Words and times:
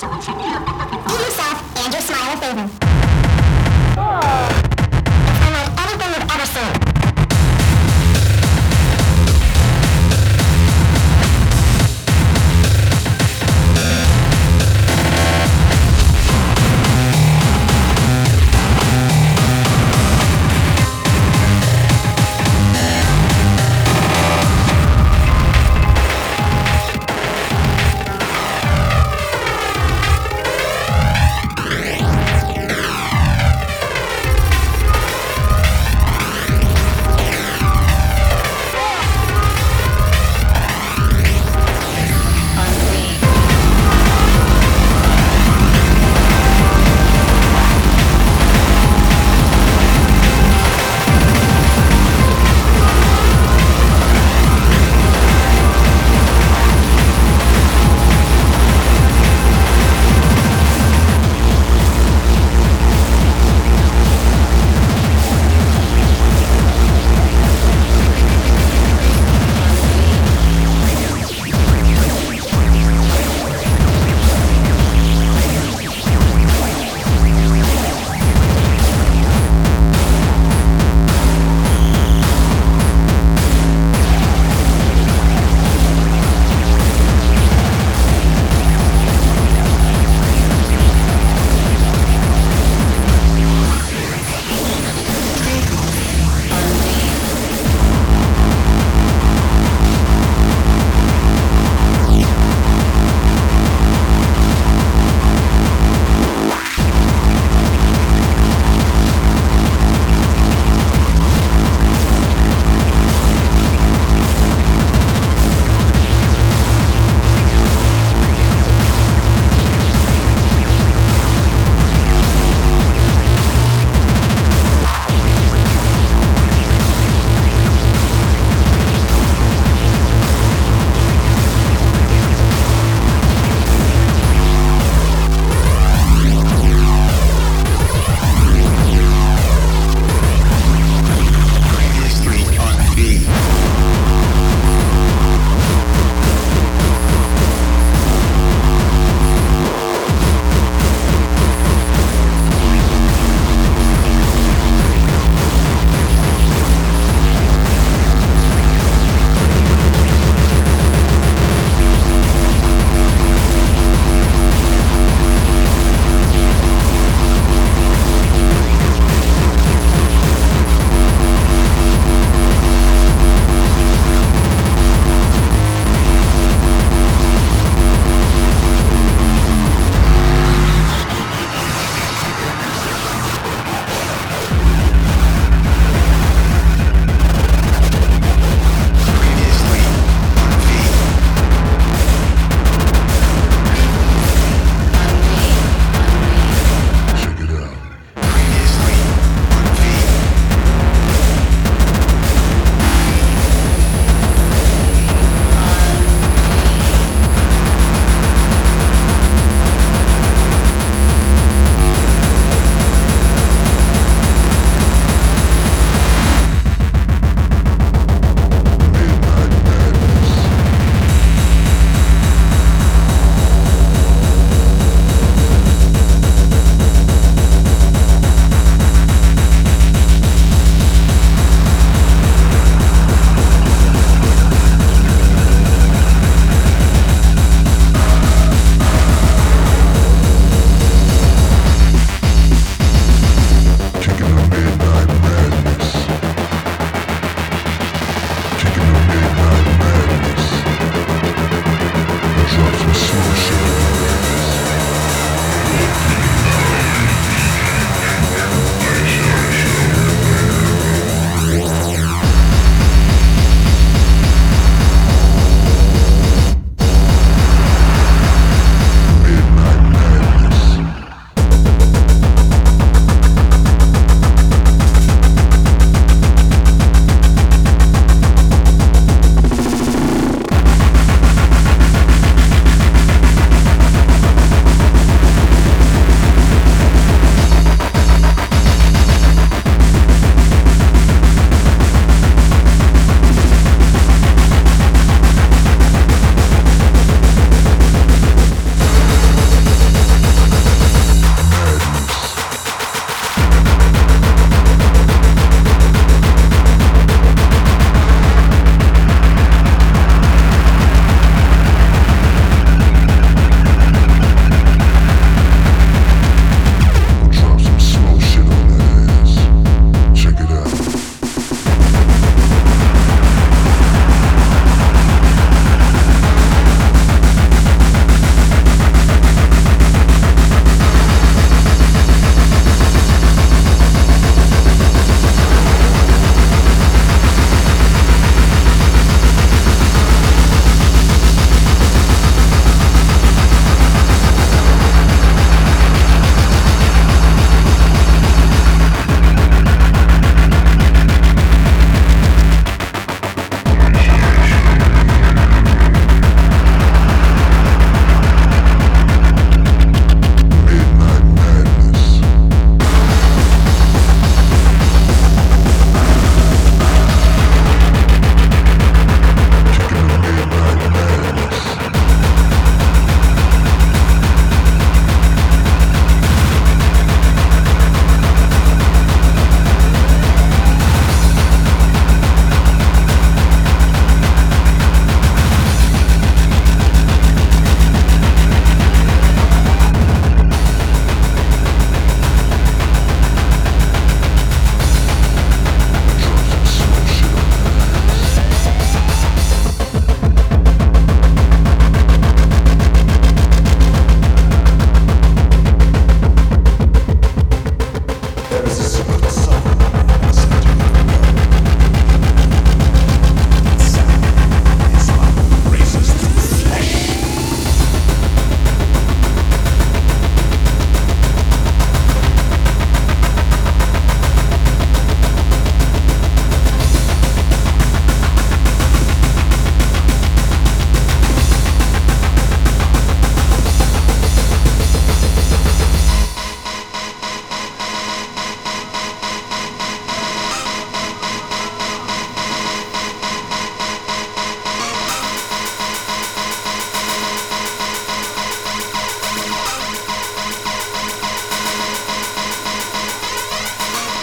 Do 0.00 0.06
yourself 0.06 1.76
and 1.84 1.92
your 1.92 2.00
smile 2.00 2.32
a 2.32 2.36
favor. 2.38 2.79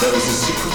That 0.08 0.14
was 0.14 0.50
a. 0.50 0.67